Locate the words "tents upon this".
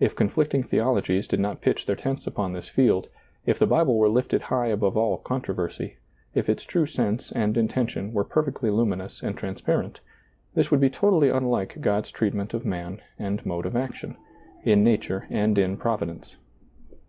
1.94-2.68